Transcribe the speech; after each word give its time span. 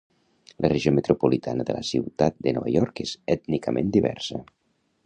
La 0.65 0.69
regió 0.71 0.93
metropolitana 0.99 1.67
de 1.67 1.75
la 1.77 1.83
ciutat 1.91 2.41
de 2.47 2.55
Nova 2.59 2.75
York 2.79 3.05
és 3.07 3.13
ètnicament 3.39 3.95
diversa. 3.99 4.43